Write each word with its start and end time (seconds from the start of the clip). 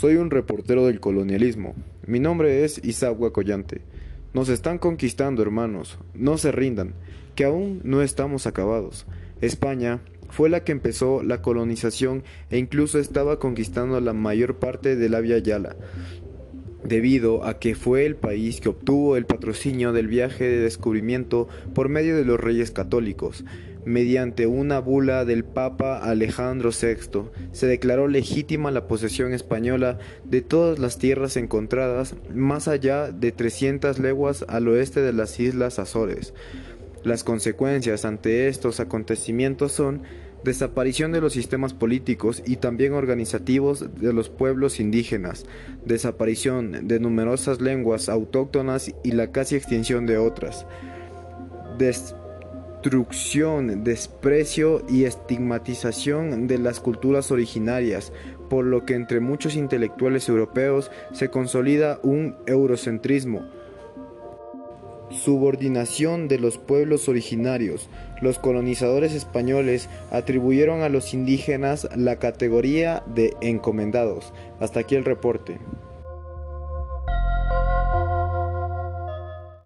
Soy 0.00 0.16
un 0.16 0.30
reportero 0.30 0.86
del 0.86 0.98
colonialismo. 0.98 1.74
Mi 2.06 2.20
nombre 2.20 2.64
es 2.64 2.82
Isaac 2.82 3.18
Collante. 3.32 3.82
Nos 4.32 4.48
están 4.48 4.78
conquistando, 4.78 5.42
hermanos. 5.42 5.98
No 6.14 6.38
se 6.38 6.52
rindan, 6.52 6.94
que 7.34 7.44
aún 7.44 7.82
no 7.84 8.00
estamos 8.00 8.46
acabados. 8.46 9.04
España 9.42 10.00
fue 10.30 10.48
la 10.48 10.64
que 10.64 10.72
empezó 10.72 11.22
la 11.22 11.42
colonización 11.42 12.22
e 12.48 12.56
incluso 12.56 12.98
estaba 12.98 13.38
conquistando 13.38 14.00
la 14.00 14.14
mayor 14.14 14.56
parte 14.56 14.96
de 14.96 15.10
la 15.10 15.20
Yala, 15.20 15.76
debido 16.90 17.44
a 17.44 17.60
que 17.60 17.76
fue 17.76 18.04
el 18.04 18.16
país 18.16 18.60
que 18.60 18.68
obtuvo 18.68 19.16
el 19.16 19.24
patrocinio 19.24 19.92
del 19.92 20.08
viaje 20.08 20.44
de 20.44 20.58
descubrimiento 20.58 21.48
por 21.72 21.88
medio 21.88 22.16
de 22.16 22.24
los 22.24 22.38
reyes 22.38 22.72
católicos. 22.72 23.44
Mediante 23.84 24.48
una 24.48 24.80
bula 24.80 25.24
del 25.24 25.44
Papa 25.44 25.98
Alejandro 25.98 26.70
VI, 26.70 27.30
se 27.52 27.68
declaró 27.68 28.08
legítima 28.08 28.72
la 28.72 28.88
posesión 28.88 29.32
española 29.32 29.98
de 30.24 30.42
todas 30.42 30.80
las 30.80 30.98
tierras 30.98 31.36
encontradas 31.36 32.16
más 32.34 32.66
allá 32.66 33.12
de 33.12 33.30
300 33.30 34.00
leguas 34.00 34.44
al 34.48 34.66
oeste 34.66 35.00
de 35.00 35.12
las 35.12 35.38
Islas 35.38 35.78
Azores. 35.78 36.34
Las 37.04 37.22
consecuencias 37.22 38.04
ante 38.04 38.48
estos 38.48 38.80
acontecimientos 38.80 39.72
son 39.72 40.02
desaparición 40.44 41.12
de 41.12 41.20
los 41.20 41.32
sistemas 41.32 41.74
políticos 41.74 42.42
y 42.46 42.56
también 42.56 42.94
organizativos 42.94 43.86
de 44.00 44.12
los 44.12 44.28
pueblos 44.28 44.80
indígenas, 44.80 45.46
desaparición 45.84 46.88
de 46.88 47.00
numerosas 47.00 47.60
lenguas 47.60 48.08
autóctonas 48.08 48.92
y 49.04 49.12
la 49.12 49.32
casi 49.32 49.56
extinción 49.56 50.06
de 50.06 50.18
otras, 50.18 50.66
destrucción, 51.78 53.84
desprecio 53.84 54.84
y 54.88 55.04
estigmatización 55.04 56.46
de 56.46 56.58
las 56.58 56.80
culturas 56.80 57.30
originarias, 57.30 58.12
por 58.48 58.64
lo 58.64 58.84
que 58.84 58.94
entre 58.94 59.20
muchos 59.20 59.54
intelectuales 59.54 60.28
europeos 60.28 60.90
se 61.12 61.28
consolida 61.28 62.00
un 62.02 62.36
eurocentrismo, 62.46 63.48
subordinación 65.10 66.28
de 66.28 66.38
los 66.38 66.58
pueblos 66.58 67.08
originarios. 67.08 67.88
Los 68.20 68.38
colonizadores 68.38 69.12
españoles 69.12 69.88
atribuyeron 70.10 70.82
a 70.82 70.88
los 70.88 71.14
indígenas 71.14 71.88
la 71.96 72.16
categoría 72.16 73.02
de 73.14 73.34
encomendados. 73.40 74.32
Hasta 74.60 74.80
aquí 74.80 74.94
el 74.94 75.04
reporte. 75.04 75.58